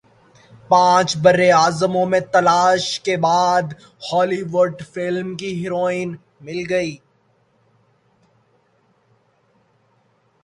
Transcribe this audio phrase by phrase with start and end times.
[0.69, 3.73] پانچ براعظموں میں تلاش کے بعد
[4.03, 6.95] ہولی وڈ فلم کی ہیروئن مل گئی